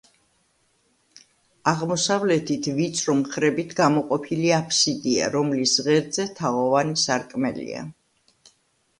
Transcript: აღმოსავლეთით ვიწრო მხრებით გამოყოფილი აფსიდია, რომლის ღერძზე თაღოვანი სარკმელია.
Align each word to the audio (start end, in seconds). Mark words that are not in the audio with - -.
აღმოსავლეთით 1.71 2.69
ვიწრო 2.77 3.13
მხრებით 3.19 3.75
გამოყოფილი 3.79 4.49
აფსიდია, 4.57 5.27
რომლის 5.35 5.75
ღერძზე 5.89 6.25
თაღოვანი 6.41 6.97
სარკმელია. 7.03 7.85